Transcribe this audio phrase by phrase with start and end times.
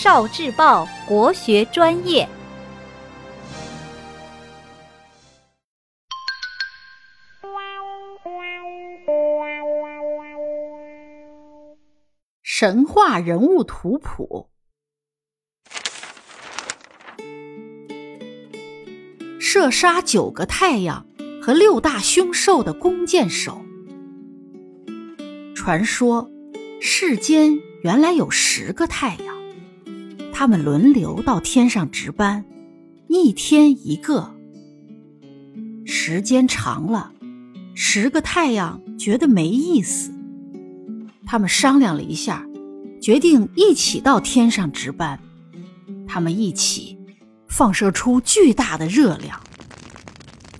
[0.00, 2.28] 少智报国学专业。
[12.40, 14.48] 神话人物图谱，
[19.40, 21.04] 射杀九个太阳
[21.42, 23.60] 和六大凶兽的弓箭手。
[25.56, 26.30] 传说
[26.80, 29.37] 世间原来有十个太阳，
[30.38, 32.44] 他们轮流到天上值班，
[33.08, 34.36] 一天一个。
[35.84, 37.10] 时间长了，
[37.74, 40.12] 十个太阳觉得没意思，
[41.26, 42.46] 他们商量了一下。
[43.02, 45.18] 决定一起到天上值班，
[46.06, 46.96] 他们一起
[47.48, 49.40] 放射出巨大的热量，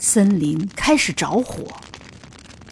[0.00, 1.64] 森林开始着火，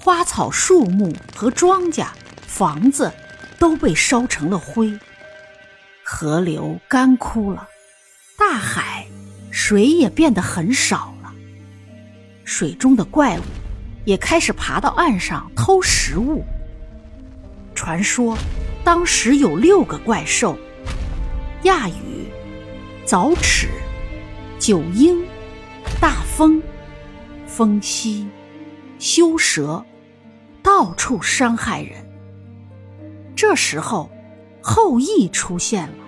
[0.01, 2.09] 花草树木和庄稼、
[2.49, 3.13] 房子
[3.61, 4.99] 都被烧成了灰，
[6.19, 7.69] 河流干枯了，
[8.39, 9.07] 大海
[9.51, 11.31] 水也变得很少了，
[12.43, 13.43] 水中的怪物
[14.07, 16.43] 也开始爬到岸上偷食物。
[17.75, 18.35] 传说。
[18.83, 20.57] 当时有六个怪兽：
[21.65, 22.29] 亚羽、
[23.05, 23.69] 早齿、
[24.61, 25.23] 九鹰、
[26.01, 26.63] 大风、
[27.49, 28.27] 风息、
[28.99, 29.85] 修蛇，
[30.63, 32.09] 到处伤害人。
[33.35, 34.09] 这时候，
[34.63, 36.06] 后羿出现了。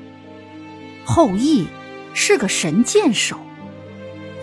[1.10, 1.66] 后羿
[2.12, 3.38] 是个神箭手，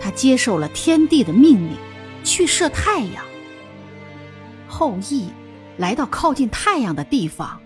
[0.02, 1.76] 他接受了天帝的命令，
[2.24, 3.24] 去射太阳。
[4.66, 5.28] 后羿
[5.76, 7.60] 来到靠近太阳的地方。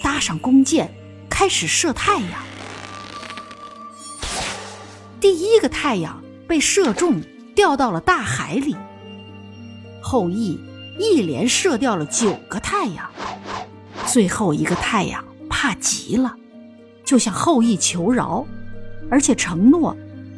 [0.00, 0.94] 搭上弓箭，
[1.28, 2.30] 开始射太阳。
[5.20, 7.20] 第一个太阳被射中，
[7.52, 8.76] 掉到了大海里。
[10.00, 10.60] 后羿
[11.00, 13.10] 一连射掉了九个太阳，
[14.06, 16.36] 最后一个太阳怕极了，
[17.06, 18.46] 就向后羿求饶，
[19.08, 19.96] 而且承诺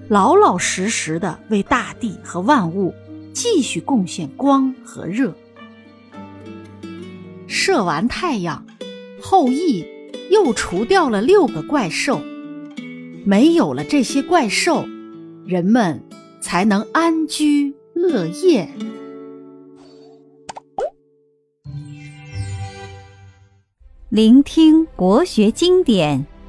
[0.09, 2.95] 老老实实的为大地和万物
[3.33, 5.35] 继续贡献光和热。
[7.49, 8.65] 射完太阳。
[9.21, 9.85] 后羿
[10.31, 12.23] 又除掉了六个怪兽，
[13.25, 14.87] 没有了这些怪兽，
[15.45, 16.01] 人们
[16.41, 18.69] 才能安居乐业。
[24.09, 26.25] 聆听国学经典，